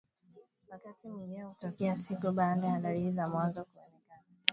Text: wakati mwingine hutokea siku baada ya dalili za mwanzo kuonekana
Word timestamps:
wakati 0.69 1.07
mwingine 1.09 1.43
hutokea 1.43 1.95
siku 1.95 2.31
baada 2.31 2.67
ya 2.67 2.79
dalili 2.79 3.11
za 3.11 3.27
mwanzo 3.27 3.63
kuonekana 3.65 4.23